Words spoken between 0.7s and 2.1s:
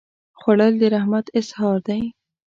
د رحمت اظهار دی